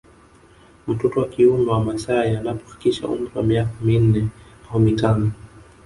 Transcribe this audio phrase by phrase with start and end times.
[0.87, 4.27] Mtoto wa kiume wa maasai anapofikisha umri wa miaka minne
[4.73, 5.31] au mitano